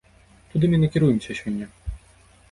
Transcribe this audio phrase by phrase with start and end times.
[0.53, 1.65] Туды мы і накіруемся сёння.